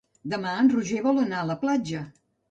[0.31, 2.01] Demà en Roger vol anar a la platja.